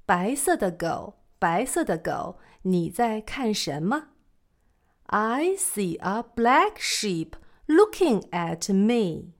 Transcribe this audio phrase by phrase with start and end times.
[0.05, 4.09] 白色的狗，白色的狗，你在看什么？
[5.07, 7.33] I see a black sheep
[7.67, 9.33] looking at me。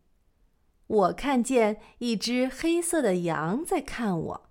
[0.87, 4.49] 我看见一只黑色的羊在看我。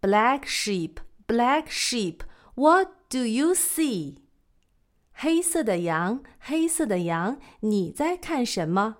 [0.00, 4.16] Black sheep, black sheep。what do you see？
[5.12, 8.96] 黑色的羊，黑色的羊，你在看什么？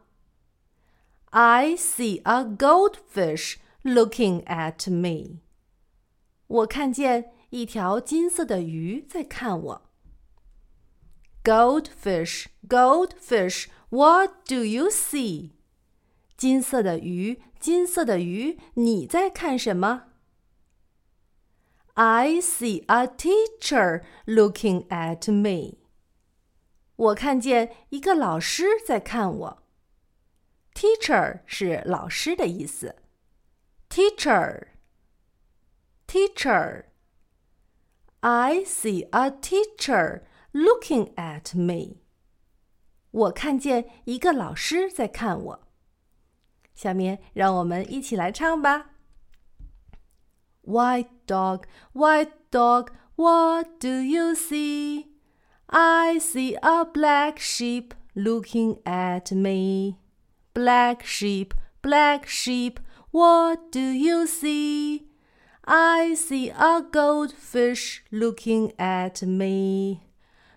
[1.30, 5.40] I see a goldfish looking at me。
[6.46, 9.82] 我看见一条金色的鱼在看我。
[11.42, 15.50] Goldfish, goldfish, what do you see？
[16.36, 20.04] 金色的鱼，金色的鱼，你在看什么？
[21.94, 25.78] I see a teacher looking at me.
[26.94, 29.62] 我看见一个老师在看我。
[30.74, 32.96] Teacher 是老师的意思。
[33.88, 34.68] Teacher,
[36.06, 36.84] teacher.
[38.20, 40.22] I see a teacher
[40.52, 41.96] looking at me.
[43.10, 45.61] 我看见一个老师在看我。
[46.74, 48.90] 下面让我们一起来唱吧。
[50.62, 55.06] White dog, white dog, what do you see?
[55.66, 59.98] I see a black sheep looking at me.
[60.54, 61.52] Black sheep,
[61.82, 62.78] black sheep,
[63.10, 65.08] what do you see?
[65.64, 70.02] I see a goldfish looking at me.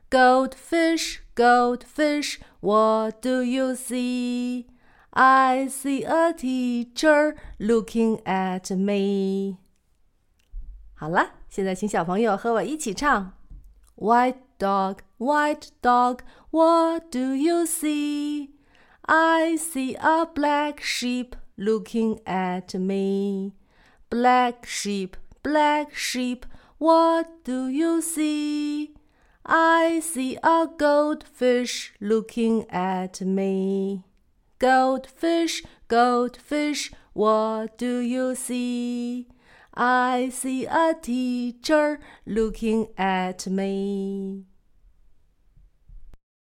[0.10, 4.68] Goldfish, goldfish, what do you see?
[5.16, 9.58] I see a teacher looking at me.
[10.94, 13.34] 好了，现在请小朋友和我一起唱：
[13.96, 16.20] White dog, white dog,
[16.52, 18.52] what do you see?
[19.02, 23.54] I see a black sheep looking at me.
[24.10, 26.44] Black sheep, black sheep,
[26.78, 28.94] what do you see?
[29.44, 34.04] I see a goldfish looking at me.
[34.59, 39.29] Goldfish, goldfish, what do you see?
[39.75, 44.45] I see a teacher looking at me.